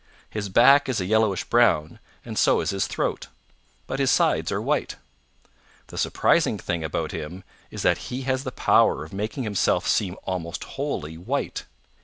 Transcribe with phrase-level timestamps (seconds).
[0.31, 3.27] His back is a yellowish brown and so is his throat.
[3.85, 4.95] But his sides are white.
[5.89, 10.15] The surprising thing about him is that he has the power of making himself seem
[10.23, 11.65] almost wholly white.